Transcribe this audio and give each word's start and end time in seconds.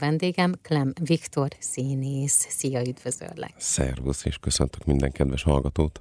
Vendégem 0.00 0.52
Klem 0.62 0.92
Viktor 1.04 1.48
színész. 1.58 2.46
Szia, 2.48 2.80
üdvözöllek! 2.80 3.52
Szervusz, 3.56 4.24
és 4.24 4.38
köszöntök 4.38 4.84
minden 4.84 5.12
kedves 5.12 5.42
hallgatót! 5.42 6.00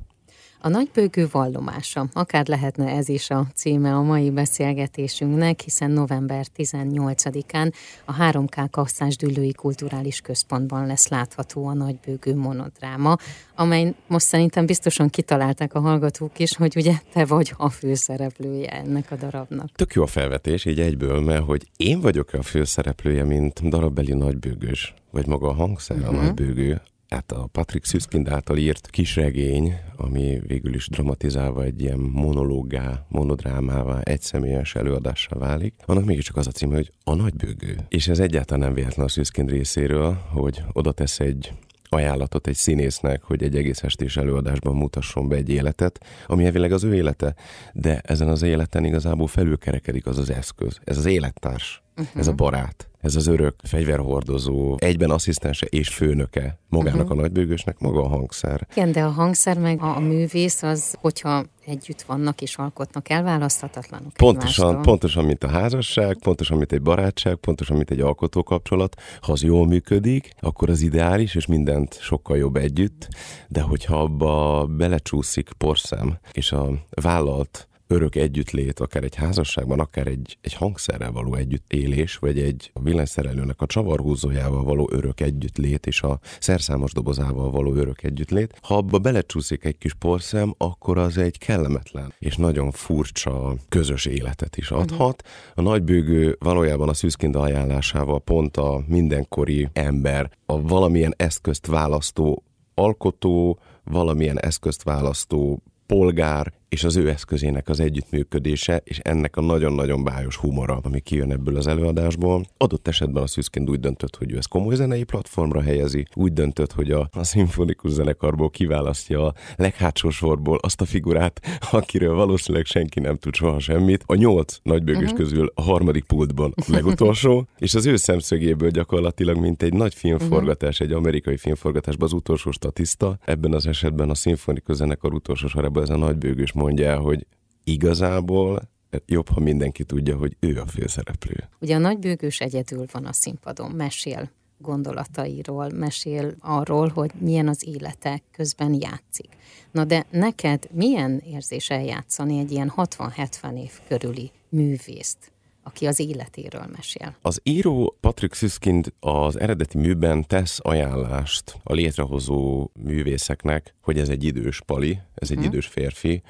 A 0.62 0.70
nagybőgő 0.70 1.28
vallomása, 1.31 2.07
akár 2.13 2.47
lehetne 2.47 2.88
ez 2.88 3.10
is 3.10 3.29
a 3.29 3.47
címe 3.55 3.94
a 3.94 4.02
mai 4.02 4.31
beszélgetésünknek, 4.31 5.60
hiszen 5.60 5.92
november 5.92 6.46
18-án 6.58 7.74
a 8.05 8.15
3K 8.15 8.67
Kasszás 8.72 9.15
Kulturális 9.56 10.22
Központban 10.22 10.87
lesz 10.87 11.08
látható 11.08 11.65
a 11.65 11.74
nagybőgő 11.74 12.35
monodráma, 12.35 13.15
amely 13.56 13.94
most 14.08 14.26
szerintem 14.26 14.65
biztosan 14.65 15.10
kitalálták 15.10 15.74
a 15.74 15.79
hallgatók 15.79 16.40
is, 16.40 16.55
hogy 16.55 16.76
ugye 16.76 16.94
te 17.13 17.26
vagy 17.26 17.53
a 17.57 17.70
főszereplője 17.70 18.70
ennek 18.70 19.12
a 19.12 19.16
darabnak. 19.16 19.70
Tök 19.76 19.94
jó 19.94 20.03
a 20.03 20.07
felvetés, 20.07 20.66
így 20.66 20.80
egyből, 20.80 21.21
mert 21.21 21.44
hogy 21.44 21.67
én 21.77 21.99
vagyok 21.99 22.34
a 22.34 22.41
főszereplője, 22.41 23.23
mint 23.23 23.70
darabbeli 23.70 24.13
nagybőgős, 24.13 24.94
vagy 25.12 25.27
maga 25.27 25.48
a 25.48 25.53
hangszer 25.53 25.98
uh-huh. 25.98 26.13
a 26.13 26.17
mhm. 26.17 26.26
nagybőgő, 26.26 26.81
hát 27.09 27.31
a 27.31 27.48
Patrick 27.52 27.86
Süskind 27.86 28.30
által 28.30 28.58
írt 28.58 28.90
kisregény, 28.90 29.76
ami 29.95 30.40
végül 30.48 30.73
is 30.73 30.88
dramatizálva 30.90 31.63
egy 31.63 31.82
ilyen 31.82 31.99
monológá, 31.99 33.05
monodrámává, 33.08 33.99
egyszemélyes 34.02 34.76
előadássá 34.76 35.38
válik, 35.38 35.73
annak 35.85 36.05
mégiscsak 36.05 36.38
az 36.38 36.48
a 36.48 36.52
cím, 36.52 36.72
hogy 36.72 36.91
a 37.04 37.13
nagybőgő. 37.13 37.77
És 37.88 38.08
ez 38.08 38.20
egyáltalán 38.20 38.63
nem 38.63 38.73
véletlen 38.73 39.05
a 39.05 39.09
Süskind 39.09 39.49
részéről, 39.49 40.13
hogy 40.13 40.63
oda 40.73 40.91
tesz 40.91 41.20
egy 41.20 41.54
ajánlatot 41.90 42.48
egy 42.48 42.55
színésznek, 42.55 43.23
hogy 43.23 43.44
egy 43.44 43.55
egész 43.55 43.84
estés 43.84 44.18
előadásban 44.18 44.76
mutasson 44.76 45.27
be 45.27 45.35
egy 45.35 45.49
életet, 45.49 46.05
ami 46.27 46.46
elvileg 46.46 46.71
az 46.71 46.84
ő 46.84 46.96
élete, 46.96 47.35
de 47.73 47.99
ezen 47.99 48.27
az 48.27 48.41
életen 48.41 48.85
igazából 48.85 49.27
felülkerekedik 49.27 50.05
az 50.05 50.18
az 50.18 50.30
eszköz. 50.30 50.80
Ez 50.84 50.98
az 50.98 51.05
élettárs, 51.05 51.84
uh-huh. 51.98 52.20
ez 52.20 52.27
a 52.27 52.34
barát 52.34 52.88
ez 52.99 53.16
az 53.16 53.27
örök 53.27 53.55
fegyverhordozó, 53.63 54.76
egyben 54.80 55.09
asszisztense 55.09 55.66
és 55.66 55.90
főnöke 55.90 56.59
magának 56.70 57.02
uh-huh. 57.02 57.17
a 57.17 57.21
nagybőgősnek, 57.21 57.80
maga 57.80 58.04
a 58.04 58.07
hangszer. 58.07 58.68
Igen, 58.71 58.91
de 58.91 59.04
a 59.04 59.10
hangszer 59.10 59.57
meg 59.57 59.82
a, 59.82 59.96
a 59.96 59.99
művész 59.99 60.63
az, 60.63 60.96
hogyha 60.99 61.46
együtt 61.65 62.01
vannak 62.01 62.41
és 62.41 62.55
alkotnak, 62.55 63.10
elválaszthatatlanok 63.10 64.14
Pontosan, 64.14 64.66
egymástól. 64.66 64.92
pontosan, 64.92 65.26
mint 65.26 65.44
a 65.44 65.48
házasság, 65.48 66.18
pontosan, 66.18 66.58
mint 66.58 66.72
egy 66.72 66.82
barátság, 66.82 67.36
pontosan, 67.36 67.78
mint 67.78 67.92
egy 67.92 68.00
alkotókapcsolat. 68.00 69.02
Ha 69.22 69.32
az 69.32 69.44
jól 69.44 69.68
működik, 69.68 70.34
akkor 70.40 70.70
az 70.70 70.82
ideális, 70.82 71.36
és 71.36 71.45
mindent 71.45 72.00
sokkal 72.02 72.38
jobb 72.38 72.56
együtt, 72.56 73.08
de 73.48 73.62
hogyha 73.62 74.02
abba 74.02 74.66
belecsúszik 74.66 75.50
porszem, 75.58 76.18
és 76.32 76.52
a 76.52 76.70
vállalt 76.90 77.69
örök 77.92 78.16
együttlét, 78.16 78.80
akár 78.80 79.04
egy 79.04 79.16
házasságban, 79.16 79.80
akár 79.80 80.08
egy, 80.08 80.38
egy 80.42 80.54
hangszerrel 80.54 81.12
való 81.12 81.36
együttélés, 81.36 82.16
vagy 82.16 82.40
egy 82.40 82.72
villanyszerelőnek 82.84 83.62
a 83.62 83.66
csavarhúzójával 83.66 84.64
való 84.64 84.90
örök 84.92 85.20
együttlét, 85.22 85.86
és 85.86 86.02
a 86.02 86.20
szerszámos 86.40 86.92
dobozával 86.94 87.52
való 87.52 87.73
örök 87.73 88.04
együttlét. 88.04 88.58
Ha 88.62 88.78
abba 88.78 89.00
belecsúszik 89.00 89.64
egy 89.64 89.78
kis 89.78 89.94
porszem, 89.94 90.54
akkor 90.58 90.98
az 90.98 91.17
egy 91.17 91.38
kellemetlen 91.38 92.14
és 92.20 92.36
nagyon 92.36 92.72
furcsa 92.72 93.56
közös 93.70 94.06
életet 94.06 94.58
is 94.58 94.72
adhat. 94.72 95.28
A 95.56 95.62
nagybőgő 95.62 96.36
valójában 96.40 96.90
a 96.90 96.94
szűzkind 96.94 97.36
ajánlásával 97.36 98.20
pont 98.20 98.58
a 98.58 98.84
mindenkori 98.88 99.67
ember, 99.73 100.32
a 100.45 100.62
valamilyen 100.62 101.14
eszközt 101.17 101.66
választó 101.67 102.44
alkotó, 102.73 103.60
valamilyen 103.84 104.40
eszközt 104.40 104.84
választó 104.84 105.64
polgár 105.86 106.54
és 106.70 106.84
az 106.84 106.95
ő 106.95 107.09
eszközének 107.09 107.70
az 107.70 107.80
együttműködése, 107.80 108.81
és 108.84 109.00
ennek 109.00 109.38
a 109.38 109.42
nagyon-nagyon 109.42 110.03
bájos 110.03 110.36
humora, 110.36 110.80
ami 110.84 111.00
kijön 111.00 111.31
ebből 111.31 111.56
az 111.56 111.67
előadásból. 111.67 112.45
Adott 112.58 112.88
esetben 112.88 113.23
a 113.23 113.28
Szűzkind 113.28 113.70
úgy 113.70 113.80
döntött, 113.80 114.16
hogy 114.16 114.31
ő 114.31 114.38
ezt 114.38 114.48
komoly 114.48 114.76
zenei 114.76 115.03
platformra 115.03 115.61
helyezi, 115.61 116.06
úgy 116.14 116.34
döntött, 116.34 116.72
hogy 116.72 116.92
a, 116.92 117.09
a 117.11 117.23
szimfonikus 117.23 117.92
zenekarból 117.92 118.50
kiválasztja 118.50 119.26
a 119.26 119.34
leghátsó 119.56 120.09
sorból 120.09 120.58
azt 120.61 120.81
a 120.81 120.86
figurát, 120.86 121.42
akiről 121.72 122.16
valószínűleg 122.16 122.66
senki 122.66 122.99
nem 122.99 123.17
tud 123.17 123.36
soha 123.36 123.60
semmit. 123.60 124.04
A 124.05 124.15
nyolc 124.15 124.58
nagybőgős 124.64 125.04
uh-huh. 125.04 125.17
közül 125.17 125.52
a 125.55 125.61
harmadik 125.61 126.04
pultban 126.04 126.54
a 126.55 126.64
legutolsó, 126.67 127.48
és 127.58 127.73
az 127.73 127.86
ő 127.86 127.95
szemszögéből 127.95 128.69
gyakorlatilag, 128.69 129.38
mint 129.38 129.63
egy 129.63 129.73
nagy 129.73 129.94
filmforgatás, 129.94 130.79
uh-huh. 130.79 130.88
egy 130.88 130.94
amerikai 130.94 131.38
filmforgatásban 131.38 132.07
az 132.07 132.13
utolsó 132.13 132.51
statiszta, 132.51 133.17
ebben 133.25 133.53
az 133.53 133.67
esetben 133.67 134.09
a 134.09 134.15
szimfonikus 134.15 134.75
zenekar 134.75 135.13
utolsó 135.13 135.47
sorában 135.47 135.83
ez 135.83 135.89
a 135.89 135.97
nagybőgős 135.97 136.51
mondja 136.59 136.99
hogy 136.99 137.27
igazából 137.63 138.69
jobb, 139.05 139.29
ha 139.29 139.39
mindenki 139.39 139.83
tudja, 139.83 140.17
hogy 140.17 140.35
ő 140.39 140.59
a 140.59 140.65
főszereplő. 140.65 141.49
Ugye 141.59 141.75
a 141.75 141.79
nagybőgős 141.79 142.39
egyedül 142.39 142.85
van 142.91 143.05
a 143.05 143.13
színpadon, 143.13 143.71
mesél 143.71 144.29
gondolatairól, 144.57 145.69
mesél 145.69 146.35
arról, 146.39 146.87
hogy 146.87 147.11
milyen 147.19 147.47
az 147.47 147.67
élete 147.67 148.21
közben 148.31 148.73
játszik. 148.73 149.29
Na 149.71 149.83
de 149.83 150.05
neked 150.11 150.67
milyen 150.71 151.21
érzés 151.25 151.69
eljátszani 151.69 152.39
egy 152.39 152.51
ilyen 152.51 152.73
60-70 152.75 153.57
év 153.57 153.71
körüli 153.87 154.31
művészt? 154.49 155.31
Aki 155.69 155.88
az 155.88 156.00
életéről 156.00 156.66
mesél. 156.75 157.16
Az 157.22 157.40
író 157.44 157.97
Patrick 158.00 158.34
Süskind 158.34 158.94
az 159.00 159.40
eredeti 159.40 159.78
műben 159.78 160.28
tesz 160.28 160.59
ajánlást 160.62 161.57
a 161.63 161.74
létrehozó 161.74 162.69
művészeknek, 162.84 163.74
hogy 163.81 164.00
ez 164.00 164.09
egy 164.09 164.24
idős 164.24 164.62
pali, 164.66 165.00
ez 165.16 165.31
egy 165.31 165.38
hmm. 165.38 165.46
idős 165.46 165.68
férfi, 165.68 166.22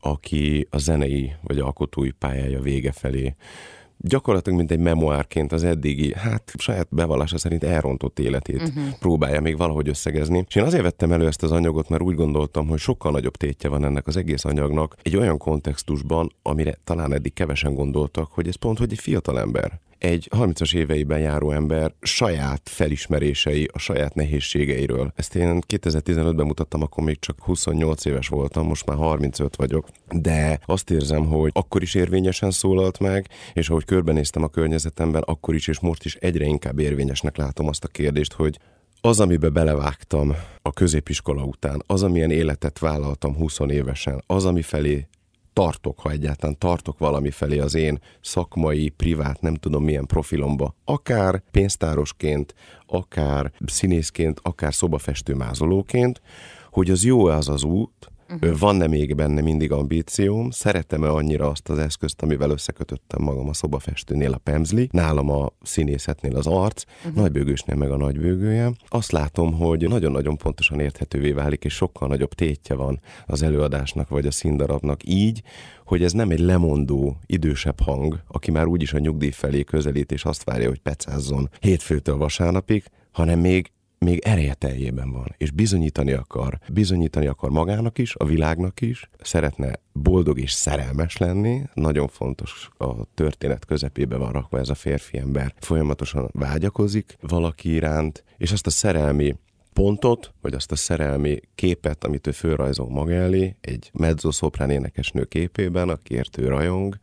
aki 0.00 0.66
a 0.70 0.78
zenei 0.78 1.32
vagy 1.42 1.58
alkotói 1.58 2.10
pályája 2.10 2.60
vége 2.60 2.92
felé 2.92 3.34
gyakorlatilag 4.02 4.58
mint 4.58 4.70
egy 4.70 4.78
memoárként 4.78 5.52
az 5.52 5.64
eddigi, 5.64 6.14
hát 6.14 6.52
saját 6.58 6.88
bevallása 6.90 7.38
szerint 7.38 7.64
elrontott 7.64 8.18
életét 8.18 8.62
uh-huh. 8.62 8.98
próbálja 8.98 9.40
még 9.40 9.56
valahogy 9.56 9.88
összegezni. 9.88 10.44
És 10.48 10.54
én 10.54 10.64
azért 10.64 10.82
vettem 10.82 11.12
elő 11.12 11.26
ezt 11.26 11.42
az 11.42 11.52
anyagot, 11.52 11.88
mert 11.88 12.02
úgy 12.02 12.14
gondoltam, 12.14 12.68
hogy 12.68 12.78
sokkal 12.78 13.12
nagyobb 13.12 13.36
tétje 13.36 13.68
van 13.68 13.84
ennek 13.84 14.06
az 14.06 14.16
egész 14.16 14.44
anyagnak 14.44 14.96
egy 15.02 15.16
olyan 15.16 15.38
kontextusban, 15.38 16.32
amire 16.42 16.78
talán 16.84 17.12
eddig 17.12 17.32
kevesen 17.32 17.74
gondoltak, 17.74 18.32
hogy 18.32 18.48
ez 18.48 18.54
pont, 18.54 18.78
hogy 18.78 18.92
egy 18.92 18.98
fiatal 18.98 19.40
ember 19.40 19.80
egy 20.02 20.28
30-as 20.36 20.74
éveiben 20.74 21.18
járó 21.18 21.50
ember 21.50 21.94
saját 22.00 22.60
felismerései, 22.64 23.68
a 23.72 23.78
saját 23.78 24.14
nehézségeiről. 24.14 25.12
Ezt 25.16 25.34
én 25.34 25.62
2015-ben 25.68 26.46
mutattam, 26.46 26.82
akkor 26.82 27.04
még 27.04 27.18
csak 27.18 27.40
28 27.40 28.04
éves 28.04 28.28
voltam, 28.28 28.66
most 28.66 28.86
már 28.86 28.96
35 28.96 29.56
vagyok, 29.56 29.88
de 30.10 30.58
azt 30.66 30.90
érzem, 30.90 31.26
hogy 31.26 31.50
akkor 31.54 31.82
is 31.82 31.94
érvényesen 31.94 32.50
szólalt 32.50 32.98
meg, 32.98 33.28
és 33.52 33.70
ahogy 33.70 33.84
körbenéztem 33.84 34.42
a 34.42 34.48
környezetemben, 34.48 35.22
akkor 35.22 35.54
is 35.54 35.68
és 35.68 35.80
most 35.80 36.04
is 36.04 36.14
egyre 36.14 36.44
inkább 36.44 36.78
érvényesnek 36.78 37.36
látom 37.36 37.68
azt 37.68 37.84
a 37.84 37.88
kérdést, 37.88 38.32
hogy 38.32 38.58
az, 39.00 39.20
amibe 39.20 39.48
belevágtam 39.48 40.36
a 40.62 40.72
középiskola 40.72 41.42
után, 41.42 41.82
az, 41.86 42.02
amilyen 42.02 42.30
életet 42.30 42.78
vállaltam 42.78 43.34
20 43.34 43.58
évesen, 43.68 44.22
az, 44.26 44.44
ami 44.44 44.62
felé 44.62 45.06
tartok, 45.52 46.00
ha 46.00 46.10
egyáltalán 46.10 46.58
tartok 46.58 46.98
valami 46.98 47.30
felé 47.30 47.58
az 47.58 47.74
én 47.74 48.00
szakmai, 48.20 48.88
privát, 48.88 49.40
nem 49.40 49.54
tudom 49.54 49.84
milyen 49.84 50.06
profilomba, 50.06 50.74
akár 50.84 51.42
pénztárosként, 51.50 52.54
akár 52.86 53.52
színészként, 53.66 54.40
akár 54.42 54.74
szobafestő 54.74 55.34
mázolóként, 55.34 56.20
hogy 56.70 56.90
az 56.90 57.04
jó 57.04 57.24
az 57.24 57.48
az 57.48 57.62
út, 57.62 58.11
Uh-huh. 58.34 58.58
Van-e 58.58 58.86
még 58.86 59.14
benne 59.14 59.40
mindig 59.40 59.72
ambícióm? 59.72 60.50
Szeretem-e 60.50 61.08
annyira 61.08 61.48
azt 61.48 61.68
az 61.68 61.78
eszközt, 61.78 62.22
amivel 62.22 62.50
összekötöttem 62.50 63.22
magam 63.22 63.48
a 63.48 63.52
szobafestőnél 63.52 64.32
a 64.32 64.38
pemzli, 64.38 64.88
nálam 64.92 65.30
a 65.30 65.52
színészetnél 65.62 66.36
az 66.36 66.46
arc, 66.46 66.84
uh-huh. 66.98 67.22
nagybőgősnél 67.22 67.76
meg 67.76 67.90
a 67.90 67.96
nagybőgője. 67.96 68.72
Azt 68.88 69.12
látom, 69.12 69.52
hogy 69.52 69.88
nagyon-nagyon 69.88 70.36
pontosan 70.36 70.80
érthetővé 70.80 71.32
válik, 71.32 71.64
és 71.64 71.74
sokkal 71.74 72.08
nagyobb 72.08 72.34
tétje 72.34 72.74
van 72.74 73.00
az 73.26 73.42
előadásnak 73.42 74.08
vagy 74.08 74.26
a 74.26 74.30
színdarabnak 74.30 75.00
így, 75.04 75.42
hogy 75.84 76.02
ez 76.02 76.12
nem 76.12 76.30
egy 76.30 76.40
lemondó, 76.40 77.16
idősebb 77.26 77.80
hang, 77.80 78.22
aki 78.28 78.50
már 78.50 78.66
úgyis 78.66 78.92
a 78.92 78.98
nyugdíj 78.98 79.30
felé 79.30 79.62
közelít, 79.62 80.12
és 80.12 80.24
azt 80.24 80.44
várja, 80.44 80.68
hogy 80.68 80.80
pecázzon 80.80 81.50
hétfőtől 81.60 82.16
vasárnapig, 82.16 82.84
hanem 83.10 83.38
még 83.38 83.70
még 84.02 84.18
ereje 84.18 84.54
teljében 84.54 85.10
van, 85.12 85.34
és 85.36 85.50
bizonyítani 85.50 86.12
akar, 86.12 86.58
bizonyítani 86.72 87.26
akar 87.26 87.50
magának 87.50 87.98
is, 87.98 88.14
a 88.16 88.24
világnak 88.24 88.80
is, 88.80 89.10
szeretne 89.20 89.72
boldog 89.92 90.38
és 90.38 90.52
szerelmes 90.52 91.16
lenni, 91.16 91.62
nagyon 91.74 92.08
fontos 92.08 92.68
a 92.78 93.04
történet 93.14 93.64
közepébe 93.64 94.16
van 94.16 94.32
rakva 94.32 94.58
ez 94.58 94.68
a 94.68 94.74
férfi 94.74 95.18
ember, 95.18 95.54
folyamatosan 95.58 96.28
vágyakozik 96.32 97.16
valaki 97.20 97.72
iránt, 97.72 98.24
és 98.36 98.52
azt 98.52 98.66
a 98.66 98.70
szerelmi 98.70 99.36
pontot, 99.72 100.32
vagy 100.40 100.54
azt 100.54 100.72
a 100.72 100.76
szerelmi 100.76 101.40
képet, 101.54 102.04
amit 102.04 102.26
ő 102.26 102.30
fölrajzol 102.30 102.88
maga 102.88 103.12
elé, 103.12 103.56
egy 103.60 103.90
mezzo-szoprán 103.92 104.70
énekesnő 104.70 105.24
képében, 105.24 105.88
akiért 105.88 106.38
ő 106.38 106.48
rajong, 106.48 106.96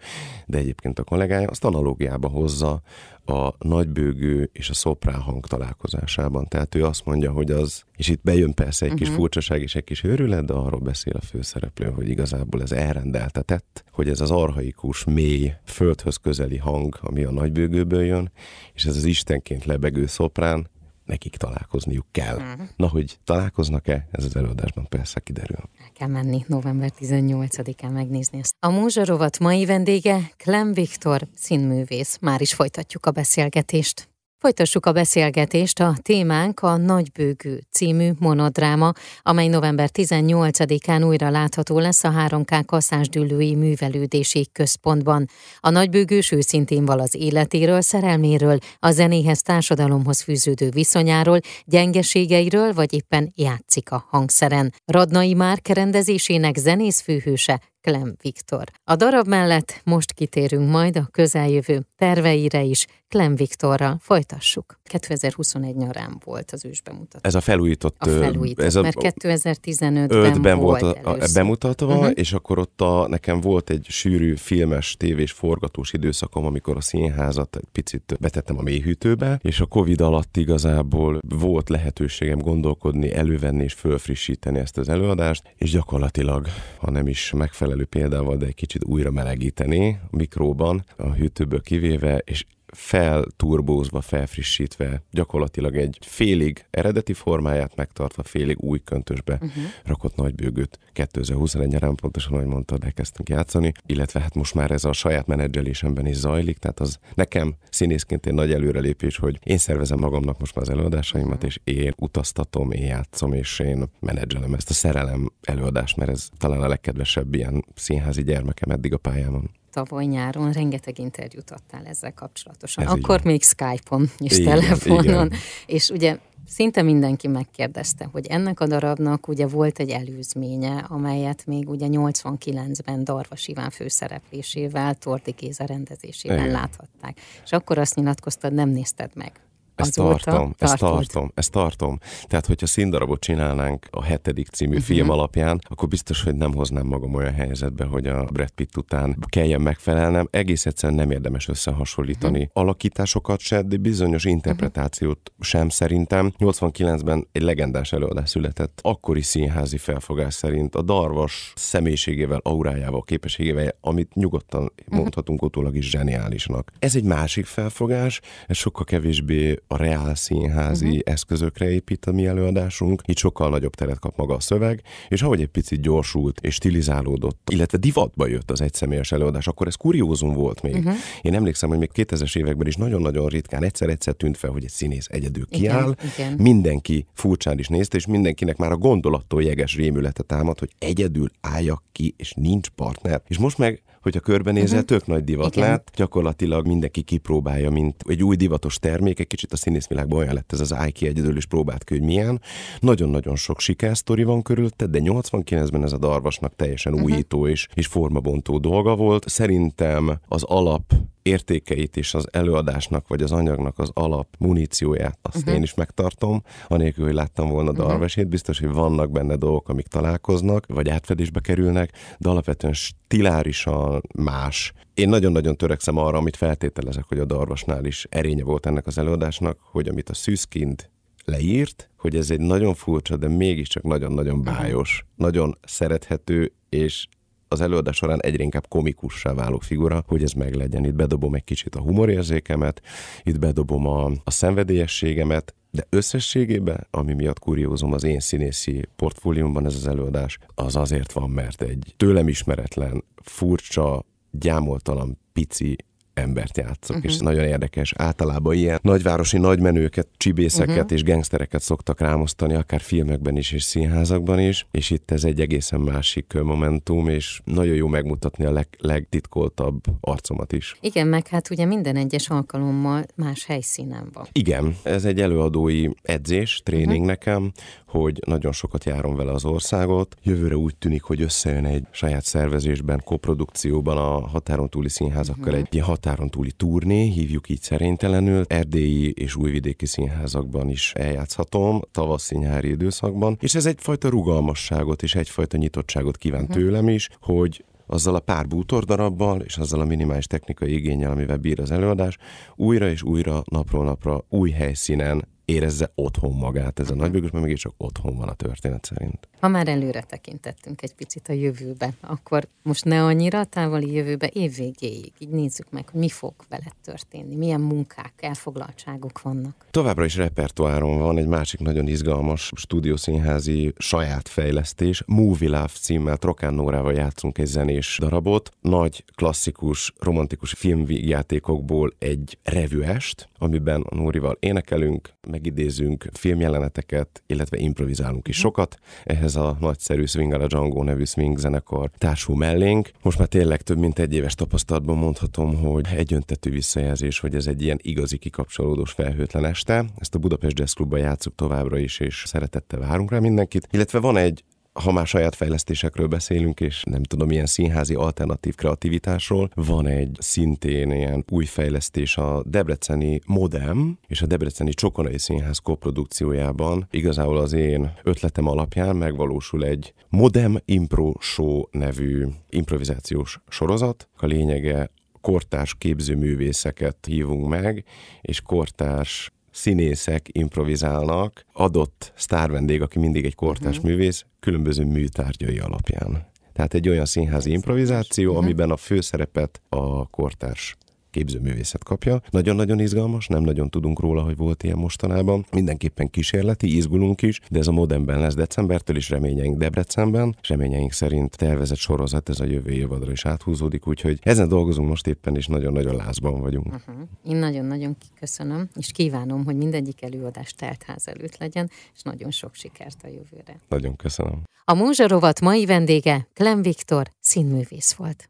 de 0.46 0.58
egyébként 0.58 1.00
a 1.00 1.04
kollégája, 1.04 1.50
azt 1.50 1.66
analógiába 1.66 2.28
hozza 2.28 2.82
a 3.30 3.54
nagybőgő 3.60 4.50
és 4.54 4.70
a 4.70 4.74
szoprán 4.74 5.20
hang 5.20 5.46
találkozásában. 5.46 6.48
Tehát 6.48 6.76
ő 6.76 6.86
azt 6.86 7.06
mondja, 7.06 7.32
hogy 7.32 7.52
az, 7.52 7.84
és 7.96 8.08
itt 8.08 8.22
bejön 8.24 8.54
persze 8.54 8.86
egy 8.86 8.92
uh-huh. 8.92 9.04
kis 9.04 9.10
mhm. 9.10 9.20
furcsaság 9.20 9.62
és 9.62 9.76
egy 9.76 9.84
kis 9.84 10.04
őrület, 10.04 10.46
de 10.46 10.54
arról 10.54 10.80
beszél 10.80 11.14
a 11.16 11.22
főszereplő, 11.22 11.90
hogy 11.90 12.10
igazából 12.10 12.62
ez 12.62 12.72
elrendeltetett, 12.72 13.84
hogy 13.92 14.10
ez 14.10 14.22
az 14.22 14.32
arhaikus, 14.32 15.04
mély, 15.04 15.54
földhöz 15.66 16.16
közeli 16.16 16.58
hang, 16.58 16.98
ami 17.02 17.24
a 17.24 17.32
nagybőgőből 17.32 18.04
jön, 18.04 18.32
és 18.74 18.86
ez 18.86 18.96
az 18.96 19.06
istenként 19.06 19.66
lebegő 19.66 20.06
szoprán, 20.06 20.68
nekik 21.10 21.36
találkozniuk 21.36 22.06
kell. 22.12 22.36
Uh-huh. 22.36 22.68
Na, 22.76 22.88
hogy 22.88 23.20
találkoznak-e, 23.24 24.08
ez 24.12 24.24
az 24.24 24.36
előadásban 24.36 24.88
persze 24.90 25.20
kiderül. 25.20 25.58
El 25.58 25.92
kell 25.94 26.08
menni 26.08 26.44
november 26.48 26.92
18-án 27.00 27.94
megnézni 27.94 28.40
ezt. 28.40 28.54
A 28.60 28.70
Múzsarovat 28.70 29.40
mai 29.40 29.66
vendége 29.66 30.32
Klem 30.38 30.74
Viktor, 30.74 31.28
színművész. 31.36 32.18
Már 32.22 32.42
is 32.42 32.54
folytatjuk 32.54 33.06
a 33.06 33.12
beszélgetést. 33.12 34.09
Folytassuk 34.42 34.86
a 34.86 34.92
beszélgetést, 34.92 35.80
a 35.80 35.94
témánk 36.02 36.60
a 36.60 36.78
Nagybőgő 36.78 37.62
című 37.72 38.10
monodráma, 38.20 38.92
amely 39.22 39.48
november 39.48 39.90
18-án 39.94 41.08
újra 41.08 41.30
látható 41.30 41.80
lesz 41.80 42.04
a 42.04 42.10
3K 42.10 42.64
Kasszásdüllői 42.66 43.56
Művelődési 43.56 44.50
Központban. 44.52 45.26
A 45.60 45.70
Nagybőgős 45.70 46.32
őszintén 46.32 46.86
val 46.86 47.00
az 47.00 47.16
életéről, 47.16 47.82
szerelméről, 47.82 48.58
a 48.80 48.92
zenéhez 48.92 49.42
társadalomhoz 49.42 50.22
fűződő 50.22 50.70
viszonyáról, 50.70 51.40
gyengeségeiről, 51.66 52.74
vagy 52.74 52.94
éppen 52.94 53.32
játszik 53.36 53.92
a 53.92 54.06
hangszeren. 54.10 54.74
Radnai 54.86 55.34
Márk 55.34 55.68
rendezésének 55.68 56.56
zenész 56.58 57.02
főhőse 57.02 57.62
Klem 57.82 58.16
Viktor. 58.22 58.64
A 58.84 58.96
darab 58.96 59.28
mellett 59.28 59.82
most 59.84 60.14
kitérünk 60.14 60.70
majd 60.70 60.98
a 60.98 61.08
közeljövő 61.12 61.86
terveire 61.98 62.62
is. 62.62 62.86
Klem 63.08 63.36
Viktorral 63.36 63.98
folytassuk. 64.02 64.80
2021 64.84 65.76
nyarán 65.76 66.22
volt 66.26 66.52
az 66.52 66.66
ősbemutató. 66.66 67.20
Ez 67.22 67.36
a 67.36 67.42
felújított... 67.42 67.96
A 68.00 68.06
felújított, 68.06 68.66
ez 68.66 68.76
a, 68.76 68.82
mert 68.82 68.96
2015-ben 69.00 70.60
volt, 70.60 70.82
volt 70.82 71.06
a, 71.06 71.12
a 71.12 71.28
bemutatva, 71.34 71.96
uh-huh. 71.96 72.12
és 72.14 72.34
akkor 72.34 72.60
ott 72.60 72.82
a, 72.82 73.08
nekem 73.08 73.42
volt 73.42 73.70
egy 73.70 73.86
sűrű 73.90 74.36
filmes, 74.36 74.96
tévés, 74.98 75.32
forgatós 75.32 75.94
időszakom, 75.94 76.46
amikor 76.46 76.78
a 76.78 76.82
színházat 76.82 77.56
egy 77.56 77.68
picit 77.72 78.18
betettem 78.20 78.58
a 78.58 78.62
mélyhűtőbe, 78.62 79.40
és 79.42 79.60
a 79.60 79.66
Covid 79.66 80.02
alatt 80.02 80.38
igazából 80.38 81.20
volt 81.28 81.70
lehetőségem 81.70 82.40
gondolkodni, 82.40 83.14
elővenni 83.14 83.64
és 83.64 83.74
fölfrissíteni 83.74 84.60
ezt 84.60 84.78
az 84.78 84.90
előadást, 84.90 85.44
és 85.56 85.72
gyakorlatilag, 85.72 86.48
ha 86.78 86.92
nem 86.92 87.08
is 87.08 87.32
megfelelő 87.70 87.86
példával, 87.86 88.38
de 88.38 88.46
egy 88.46 88.56
kicsit 88.56 88.84
újra 88.84 89.12
melegíteni 89.12 90.00
a 90.12 90.16
mikróban, 90.16 90.84
a 90.98 91.14
hűtőből 91.14 91.62
kivéve, 91.62 92.18
és 92.18 92.46
felturbózva, 92.72 94.02
felfrissítve, 94.02 95.04
gyakorlatilag 95.12 95.78
egy 95.78 95.98
félig 96.02 96.66
eredeti 96.70 97.14
formáját 97.14 97.76
megtartva, 97.76 98.24
félig 98.24 98.60
új 98.60 98.80
köntösbe 98.84 99.34
uh-huh. 99.34 99.64
rakott 99.84 100.16
nagybőgőt 100.16 100.80
2021 100.94 101.68
nyarán 101.68 101.96
pontosan, 101.96 102.34
ahogy 102.34 102.46
mondtad, 102.46 102.84
elkezdtünk 102.84 103.30
játszani, 103.30 103.72
illetve 103.86 104.20
hát 104.20 104.36
most 104.36 104.54
már 104.54 104.72
ez 104.72 104.86
a 104.86 104.94
saját 104.94 105.28
menedzselésemben 105.28 106.06
is 106.06 106.16
zajlik, 106.16 106.58
tehát 106.58 106.80
az 106.80 107.00
nekem 107.14 107.56
színészként 107.70 108.26
egy 108.26 108.34
nagy 108.34 108.52
előrelépés, 108.52 109.18
hogy 109.18 109.40
én 109.44 109.58
szervezem 109.58 110.00
magamnak 110.00 110.40
most 110.40 110.56
már 110.56 110.66
az 110.66 110.72
előadásaimat, 110.72 111.34
uh-huh. 111.34 111.50
és 111.50 111.60
én 111.64 111.94
utaztatom, 111.98 112.72
én 112.72 112.86
játszom, 112.86 113.34
és 113.34 113.60
én 113.60 113.84
menedzselem 114.00 114.54
ezt 114.54 114.70
a 114.70 114.74
szerelem 114.74 115.32
előadást, 115.42 115.98
mert 115.98 116.12
ez 116.12 116.30
talán 116.38 116.62
a 116.62 116.68
legkedvesebb 116.68 117.34
ilyen 117.34 117.66
színházi 117.76 118.24
gyermekem 118.24 118.70
eddig 118.70 118.94
a 118.94 118.98
pályámon 118.98 119.50
tavaly 119.72 120.06
nyáron 120.06 120.52
rengeteg 120.52 121.00
interjút 121.00 121.52
adtál 121.52 121.86
ezzel 121.86 122.14
kapcsolatosan. 122.14 122.84
Ez 122.84 122.92
Akkor 122.92 123.24
még 123.24 123.44
Skype-on 123.44 124.10
és 124.18 124.38
igen, 124.38 124.60
telefonon. 124.60 125.04
Igen. 125.26 125.34
És 125.66 125.90
ugye 125.90 126.18
szinte 126.48 126.82
mindenki 126.82 127.28
megkérdezte, 127.28 128.10
hogy 128.12 128.28
ennek 128.28 128.60
a 128.60 128.68
darabnak 128.68 129.28
ugye 129.28 129.48
volt 129.48 129.80
egy 129.80 129.90
előzménye, 129.90 130.86
amelyet 130.88 131.46
még 131.46 131.70
ugye 131.70 131.88
89-ben 131.90 133.04
Darvas 133.04 133.48
Iván 133.48 133.70
főszereplésével, 133.70 134.96
Tordi 134.96 135.32
Géza 135.32 135.66
rendezésével 135.66 136.38
Igen. 136.38 136.52
láthatták. 136.52 137.20
És 137.44 137.52
akkor 137.52 137.78
azt 137.78 137.96
nyilatkoztad, 137.96 138.54
nem 138.54 138.70
nézted 138.70 139.12
meg. 139.14 139.32
Ezt 139.80 139.96
tartom, 139.96 140.56
ezt 140.58 140.78
tartom, 140.78 141.32
ezt 141.34 141.52
tartom. 141.52 142.00
Tehát, 142.28 142.46
hogyha 142.46 142.66
színdarabot 142.68 143.20
csinálnánk 143.20 143.88
a 143.92 144.04
hetedik 144.04 144.48
című 144.48 144.72
uh-huh. 144.72 144.88
film 144.88 145.10
alapján, 145.10 145.60
akkor 145.70 145.88
biztos, 145.88 146.24
hogy 146.24 146.36
nem 146.36 146.54
hoznám 146.54 146.86
magam 146.86 147.14
olyan 147.14 147.34
helyzetbe, 147.34 147.86
hogy 147.86 148.08
a 148.08 148.24
Brad 148.24 148.50
Pitt 148.50 148.78
után 148.78 149.18
kelljen 149.28 149.62
megfelelnem. 149.62 150.28
Egész 150.32 150.66
egyszerűen 150.66 151.00
nem 151.00 151.12
érdemes 151.12 151.48
összehasonlítani 151.48 152.40
uh-huh. 152.40 152.52
alakításokat 152.54 153.40
se, 153.40 153.62
de 153.62 153.78
bizonyos 153.78 154.26
interpretációt 154.26 155.20
uh-huh. 155.30 155.46
sem 155.46 155.70
szerintem. 155.70 156.34
89-ben 156.40 157.28
egy 157.32 157.42
legendás 157.42 157.94
előadás 157.94 158.30
született, 158.30 158.80
akkori 158.82 159.22
színházi 159.22 159.78
felfogás 159.78 160.34
szerint 160.34 160.76
a 160.76 160.82
darvas 160.82 161.54
személyiségével, 161.56 162.40
aurájával, 162.44 163.02
képességével, 163.04 163.76
amit 163.82 164.14
nyugodtan 164.14 164.72
mondhatunk 164.86 165.42
utólag 165.42 165.76
is 165.76 165.90
zseniálisnak. 165.90 166.72
Ez 166.80 166.96
egy 166.96 167.04
másik 167.04 167.46
felfogás, 167.46 168.22
ez 168.48 168.58
sokkal 168.58 168.84
kevésbé 168.84 169.56
a 169.72 169.78
reál 169.78 170.16
színházi 170.16 170.86
uh-huh. 170.86 171.02
eszközökre 171.04 171.72
épít 171.72 172.06
a 172.06 172.12
mi 172.12 172.26
előadásunk, 172.26 173.02
így 173.06 173.18
sokkal 173.18 173.50
nagyobb 173.50 173.76
teret 173.76 174.00
kap 174.00 174.18
maga 174.18 174.34
a 174.34 174.40
szöveg, 174.40 174.82
és 175.10 175.22
ahogy 175.22 175.42
egy 175.42 175.48
picit 175.48 175.82
gyorsult 175.82 176.40
és 176.40 176.54
stilizálódott, 176.54 177.50
illetve 177.52 177.78
divatba 177.78 178.28
jött 178.28 178.52
az 178.52 178.62
egyszemélyes 178.62 179.12
előadás, 179.12 179.48
akkor 179.48 179.68
ez 179.68 179.76
kuriózum 179.76 180.34
volt 180.34 180.62
még. 180.62 180.76
Uh-huh. 180.76 180.94
Én 181.22 181.34
emlékszem, 181.34 181.70
hogy 181.70 181.78
még 181.78 181.90
2000-es 181.94 182.38
években 182.38 182.68
is 182.68 182.76
nagyon-nagyon 182.76 183.28
ritkán 183.28 183.64
egyszer-egyszer 183.64 184.14
tűnt 184.14 184.38
fel, 184.38 184.52
hogy 184.52 184.64
egy 184.64 184.70
színész 184.70 185.08
egyedül 185.10 185.48
kiáll, 185.50 185.96
igen, 185.98 186.12
igen. 186.18 186.34
mindenki 186.34 187.06
furcsán 187.14 187.60
is 187.60 187.68
nézte, 187.68 187.98
és 187.98 188.06
mindenkinek 188.06 188.58
már 188.58 188.72
a 188.72 188.78
gondolattól 188.78 189.44
jeges 189.44 189.76
rémületet 189.76 190.26
támad, 190.26 190.60
hogy 190.60 190.70
egyedül 190.80 191.32
álljak 191.42 191.84
ki, 191.92 192.14
és 192.18 192.34
nincs 192.34 192.70
partner. 192.70 193.22
És 193.28 193.38
most 193.38 193.58
meg 193.58 193.82
hogyha 194.12 194.32
körbenézel, 194.32 194.80
uh-huh. 194.80 194.98
tök 194.98 195.08
nagy 195.08 195.24
divat 195.24 195.56
Igen. 195.56 195.70
lett, 195.70 195.92
gyakorlatilag 195.96 196.68
mindenki 196.68 197.02
kipróbálja, 197.02 197.70
mint 197.70 197.96
egy 198.08 198.24
új 198.24 198.36
divatos 198.36 198.80
termék, 198.80 199.20
egy 199.20 199.28
kicsit 199.28 199.54
a 199.54 199.58
színészvilágban 199.58 200.20
olyan 200.20 200.34
lett 200.34 200.52
ez 200.52 200.60
az 200.60 200.76
Ike 200.88 201.08
egyedül 201.08 201.38
is 201.38 201.46
próbált 201.46 201.84
ki, 201.84 201.94
hogy 201.94 202.04
milyen. 202.04 202.42
Nagyon-nagyon 202.80 203.36
sok 203.36 203.60
sikersztori 203.60 204.24
van 204.24 204.42
körülötte, 204.42 204.86
de 204.86 205.00
89-ben 205.04 205.84
ez 205.84 205.92
a 205.92 205.98
Darvasnak 205.98 206.56
teljesen 206.56 206.94
uh-huh. 206.94 207.10
újító 207.10 207.48
és, 207.48 207.68
és 207.74 207.88
formabontó 207.88 208.58
dolga 208.58 208.96
volt. 208.96 209.30
Szerintem 209.30 210.20
az 210.28 210.44
alap 210.44 210.94
értékeit 211.22 211.98
és 211.98 212.14
az 212.14 212.28
előadásnak, 212.32 213.08
vagy 213.08 213.22
az 213.22 213.32
anyagnak 213.32 213.80
az 213.80 213.92
alap 213.94 214.28
munícióját, 214.40 215.20
azt 215.22 215.38
uh-huh. 215.38 215.54
én 215.54 215.62
is 215.62 215.74
megtartom, 215.74 216.44
anélkül, 216.68 217.06
hogy 217.06 217.14
láttam 217.14 217.50
volna 217.50 217.72
uh-huh. 217.72 217.88
darvesét, 217.88 218.28
biztos, 218.28 218.60
hogy 218.60 218.70
vannak 218.70 219.12
benne 219.12 219.36
dolgok, 219.36 219.70
amik 219.70 219.88
találkoznak, 219.88 220.66
vagy 220.68 220.90
átfedésbe 220.90 221.40
kerülnek, 221.40 221.92
de 222.18 222.30
alapvetően 222.30 222.74
stilárisan 222.74 224.02
más. 224.16 224.74
Én 224.94 225.10
nagyon-nagyon 225.10 225.58
törekszem 225.58 225.98
arra, 225.98 226.18
amit 226.18 226.36
feltételezek, 226.36 227.06
hogy 227.08 227.20
a 227.20 227.26
darvasnál 227.26 227.86
is 227.86 228.08
erénye 228.10 228.44
volt 228.44 228.66
ennek 228.66 228.88
az 228.88 228.98
előadásnak, 228.98 229.58
hogy 229.62 229.88
amit 229.88 230.10
a 230.10 230.14
szűzkind 230.14 230.90
leírt, 231.26 231.90
hogy 231.98 232.16
ez 232.16 232.32
egy 232.32 232.40
nagyon 232.40 232.74
furcsa, 232.74 233.18
de 233.18 233.28
mégiscsak 233.28 233.84
nagyon-nagyon 233.84 234.44
bájos, 234.44 235.06
nagyon 235.16 235.58
szerethető 235.64 236.54
és 236.70 237.08
az 237.52 237.62
előadás 237.62 237.96
során 237.96 238.22
egyre 238.22 238.44
inkább 238.44 238.68
komikussá 238.68 239.34
váló 239.34 239.60
figura, 239.60 240.04
hogy 240.08 240.24
ez 240.24 240.32
meglegyen. 240.32 240.86
Itt 240.86 240.94
bedobom 240.94 241.36
egy 241.36 241.44
kicsit 241.44 241.76
a 241.76 241.80
humorérzékemet, 241.82 242.82
itt 243.24 243.40
bedobom 243.40 243.88
a, 243.88 244.06
a 244.24 244.32
szenvedélyességemet, 244.32 245.54
de 245.72 245.86
összességében, 245.90 246.88
ami 246.92 247.14
miatt 247.14 247.40
kuriózom 247.40 247.94
az 247.94 248.04
én 248.04 248.20
színészi 248.20 248.88
portfóliumban 248.96 249.66
ez 249.66 249.76
az 249.76 249.88
előadás, 249.88 250.38
az 250.56 250.76
azért 250.76 251.12
van, 251.12 251.30
mert 251.30 251.62
egy 251.62 251.94
tőlem 251.98 252.28
ismeretlen, 252.28 253.04
furcsa, 253.24 254.06
gyámoltalan, 254.32 255.18
pici 255.34 255.76
embert 256.20 256.58
játszok, 256.58 256.96
uh-huh. 256.96 257.12
és 257.12 257.18
mhm. 257.18 257.26
nagyon 257.26 257.44
érdekes. 257.44 257.94
Általában 257.98 258.54
ilyen 258.54 258.80
nagyvárosi 258.82 259.38
nagymenőket, 259.38 260.08
csibészeket 260.18 260.76
uh-huh. 260.76 260.92
és 260.92 261.04
gangstereket 261.04 261.62
szoktak 261.62 262.00
rámosztani, 262.00 262.54
akár 262.54 262.82
filmekben 262.82 263.38
is 263.38 263.52
és 263.52 263.64
színházakban 263.64 264.40
is, 264.40 264.68
és 264.72 264.90
itt 264.90 265.12
ez 265.12 265.24
egy 265.24 265.40
egészen 265.40 265.80
másik 265.80 266.34
momentum, 266.44 267.08
és 267.08 267.42
nagyon 267.44 267.76
jó 267.76 267.88
megmutatni 267.88 268.46
a 268.46 268.52
leg, 268.52 268.68
legtitkoltabb 268.78 269.84
arcomat 270.02 270.54
is. 270.54 270.76
Igen, 270.82 271.08
meg 271.08 271.28
hát 271.28 271.50
ugye 271.50 271.66
minden 271.66 271.96
egyes 271.96 272.30
alkalommal 272.30 273.06
más 273.16 273.46
helyszínen 273.46 274.10
van. 274.14 274.28
Igen, 274.32 274.76
ez 274.84 275.06
egy 275.06 275.22
előadói 275.22 275.90
edzés, 276.02 276.62
tréning 276.64 276.90
uh-huh. 276.90 277.06
nekem, 277.06 277.52
hogy 277.90 278.20
nagyon 278.26 278.52
sokat 278.52 278.84
járom 278.86 279.16
vele 279.16 279.32
az 279.32 279.46
országot. 279.46 280.16
Jövőre 280.24 280.56
úgy 280.56 280.76
tűnik, 280.76 281.02
hogy 281.02 281.22
összejön 281.22 281.66
egy 281.66 281.84
saját 281.92 282.24
szervezésben, 282.24 283.02
koprodukcióban 283.04 283.98
a 283.98 284.28
határon 284.28 284.70
túli 284.70 284.90
színházakkal 284.90 285.54
uh-huh. 285.54 285.68
egy 285.72 285.80
határ 285.80 286.10
határon 286.10 286.30
túli 286.30 286.52
turné, 286.52 287.08
hívjuk 287.08 287.50
így 287.50 287.62
szerénytelenül, 287.62 288.44
erdélyi 288.48 289.12
és 289.12 289.36
újvidéki 289.36 289.86
színházakban 289.86 290.70
is 290.70 290.94
eljátszhatom, 290.94 291.82
tavaszi-nyári 291.92 292.70
időszakban, 292.70 293.38
és 293.42 293.56
ez 293.56 293.66
egyfajta 293.66 294.10
rugalmasságot 294.10 295.04
és 295.04 295.16
egyfajta 295.16 295.58
nyitottságot 295.58 296.18
kíván 296.18 296.42
uh-huh. 296.42 296.56
tőlem 296.58 296.90
is, 296.90 297.10
hogy 297.22 297.64
azzal 297.86 298.16
a 298.16 298.20
pár 298.20 298.48
bútordarabbal 298.48 299.42
és 299.42 299.58
azzal 299.58 299.80
a 299.80 299.86
minimális 299.86 300.26
technikai 300.26 300.74
igényel, 300.74 301.12
amivel 301.12 301.38
bír 301.38 301.60
az 301.60 301.72
előadás, 301.72 302.18
újra 302.56 302.90
és 302.90 303.04
újra 303.04 303.44
napról 303.46 303.84
napra 303.84 304.26
új 304.30 304.50
helyszínen 304.50 305.28
érezze 305.50 305.92
otthon 305.96 306.36
magát 306.36 306.80
ez 306.80 306.90
a 306.90 306.96
nagybőgös, 306.96 307.32
mert 307.32 307.46
mégis 307.46 307.62
csak 307.62 307.74
otthon 307.78 308.18
van 308.18 308.28
a 308.28 308.34
történet 308.34 308.86
szerint. 308.86 309.29
Ha 309.40 309.48
már 309.48 309.68
előre 309.68 310.02
tekintettünk 310.02 310.82
egy 310.82 310.94
picit 310.94 311.28
a 311.28 311.34
jövőbe, 311.34 311.94
akkor 312.02 312.48
most 312.62 312.86
ne 312.86 313.04
annyira 313.04 313.44
távoli 313.44 313.94
jövőbe, 313.94 314.30
évvégéig, 314.34 315.12
így 315.18 315.30
nézzük 315.30 315.72
meg, 315.72 315.90
hogy 315.90 316.00
mi 316.00 316.10
fog 316.10 316.34
veled 316.50 316.74
történni, 316.84 317.36
milyen 317.36 317.62
munkák, 317.62 318.14
elfoglaltságok 318.18 319.22
vannak. 319.22 319.66
Továbbra 319.72 320.06
is 320.06 320.16
repertoáron 320.16 321.00
van 321.00 321.18
egy 321.18 321.28
másik 321.28 321.60
nagyon 321.60 321.88
izgalmas 321.88 322.52
stúdiószínházi 322.56 323.74
saját 323.78 324.28
fejlesztés, 324.28 325.04
Movie 325.06 325.50
Love 325.50 325.68
címmel 325.68 326.18
Trokán 326.18 326.54
Nórával 326.54 326.94
játszunk 326.94 327.38
egy 327.38 327.46
zenés 327.46 327.98
darabot, 328.00 328.50
nagy, 328.62 329.04
klasszikus, 329.16 329.94
romantikus 330.00 330.52
filmjátékokból 330.52 331.94
egy 331.98 332.38
revüest, 332.44 333.30
amiben 333.38 333.82
a 333.82 333.96
Nórival 333.96 334.38
énekelünk, 334.40 335.10
megidézünk 335.28 336.06
filmjeleneteket, 336.14 337.24
illetve 337.28 337.58
improvizálunk 337.58 338.28
is 338.28 338.38
sokat. 338.38 338.78
Ehhez 339.04 339.29
a 339.36 339.58
nagyszerű 339.60 340.06
Swing 340.06 340.34
a 340.34 340.48
Django 340.48 340.84
nevű 340.84 341.04
swing 341.06 341.38
zenekar 341.38 341.90
társul 341.98 342.36
mellénk. 342.36 342.92
Most 343.02 343.18
már 343.18 343.28
tényleg 343.28 343.62
több 343.62 343.78
mint 343.78 344.00
egy 344.00 344.14
éves 344.14 344.36
tapasztalatban 344.36 344.98
mondhatom, 344.98 345.56
hogy 345.56 345.86
egyöntetű 345.96 346.52
visszajelzés, 346.52 347.20
hogy 347.20 347.36
ez 347.36 347.48
egy 347.48 347.62
ilyen 347.62 347.80
igazi 347.82 348.18
kikapcsolódós 348.18 348.92
felhőtlen 348.92 349.46
este. 349.46 349.86
Ezt 349.98 350.16
a 350.16 350.20
Budapest 350.20 350.60
Jazz 350.60 350.74
Clubban 350.74 351.00
játszuk 351.00 351.36
továbbra 351.36 351.78
is, 351.78 352.00
és 352.00 352.24
szeretettel 352.26 352.80
várunk 352.80 353.12
rá 353.12 353.20
mindenkit. 353.20 353.68
Illetve 353.72 354.00
van 354.00 354.18
egy 354.18 354.44
ha 354.84 354.92
már 354.92 355.08
saját 355.08 355.36
fejlesztésekről 355.36 356.08
beszélünk, 356.08 356.60
és 356.60 356.84
nem 356.84 357.04
tudom, 357.04 357.32
ilyen 357.32 357.46
színházi 357.46 357.94
alternatív 357.94 358.56
kreativitásról, 358.56 359.50
van 359.56 359.88
egy 359.88 360.18
szintén 360.20 360.92
ilyen 360.92 361.26
új 361.30 361.46
fejlesztés 361.46 362.18
a 362.18 362.44
Debreceni 362.46 363.22
Modem 363.26 363.98
és 364.08 364.22
a 364.22 364.26
Debreceni 364.26 364.74
Csokonai 364.74 365.18
Színház 365.18 365.58
koprodukciójában. 365.58 366.88
Igazából 366.92 367.38
az 367.38 367.54
én 367.54 367.94
ötletem 368.04 368.48
alapján 368.48 368.96
megvalósul 368.96 369.66
egy 369.66 369.94
Modem 370.10 370.58
Impro 370.66 371.14
Show 371.20 371.64
nevű 371.72 372.26
improvizációs 372.50 373.40
sorozat. 373.48 374.08
A 374.18 374.26
lényege 374.26 374.90
kortárs 375.22 375.76
képzőművészeket 375.78 376.98
hívunk 377.08 377.48
meg, 377.48 377.84
és 378.22 378.42
kortárs 378.42 379.32
színészek 379.60 380.28
improvizálnak, 380.32 381.46
adott 381.54 382.14
sztárvendég, 382.16 382.82
aki 382.82 383.00
mindig 383.00 383.26
egy 383.26 383.36
kortás 383.36 383.78
uh-huh. 383.78 383.92
művész, 383.92 384.26
különböző 384.40 384.86
műtárgyai 384.86 385.60
alapján. 385.60 386.28
Tehát 386.54 386.74
egy 386.74 386.90
olyan 386.90 387.06
színházi 387.06 387.52
improvizáció, 387.52 388.30
uh-huh. 388.30 388.44
amiben 388.44 388.72
a 388.72 388.78
főszerepet 388.78 389.62
a 389.70 390.08
kortárs 390.08 390.76
képzőművészet 391.12 391.84
kapja. 391.84 392.22
Nagyon-nagyon 392.30 392.80
izgalmas, 392.80 393.28
nem 393.28 393.44
nagyon 393.44 393.70
tudunk 393.70 394.00
róla, 394.00 394.22
hogy 394.22 394.38
volt 394.38 394.64
ilyen 394.64 394.78
mostanában. 394.78 395.46
Mindenképpen 395.52 396.10
kísérleti, 396.10 396.76
izgulunk 396.76 397.22
is, 397.22 397.40
de 397.50 397.60
ez 397.60 397.68
a 397.68 397.72
modernben 397.72 398.20
lesz 398.20 398.34
decembertől 398.34 398.96
is 398.96 399.10
reményeink 399.10 399.58
Debrecenben. 399.58 400.36
És 400.42 400.50
reményeink 400.50 400.92
szerint 400.92 401.38
tervezett 401.38 401.78
sorozat 401.78 402.30
ez 402.30 402.40
a 402.40 402.46
jövő 402.46 402.72
évadra 402.72 403.12
is 403.12 403.26
áthúzódik, 403.26 403.88
úgyhogy 403.88 404.20
ezen 404.22 404.48
dolgozunk 404.48 404.88
most 404.90 405.08
éppen, 405.08 405.36
és 405.36 405.48
nagyon-nagyon 405.48 405.96
lázban 405.96 406.42
vagyunk. 406.42 406.66
Uh-huh. 406.66 406.96
Én 407.24 407.36
nagyon-nagyon 407.36 407.96
köszönöm, 408.20 408.70
és 408.76 408.92
kívánom, 408.92 409.46
hogy 409.46 409.56
mindegyik 409.56 410.04
előadás 410.04 410.54
teltház 410.54 411.08
előtt 411.08 411.38
legyen, 411.38 411.70
és 411.96 412.02
nagyon 412.02 412.32
sok 412.32 412.54
sikert 412.54 413.04
a 413.04 413.08
jövőre. 413.08 413.60
Nagyon 413.68 413.96
köszönöm. 413.96 414.44
A 414.66 414.74
Múzsarovat 414.74 415.42
mai 415.42 415.66
vendége 415.66 416.28
Klem 416.34 416.62
Viktor 416.62 417.12
színművész 417.20 417.94
volt. 417.94 418.30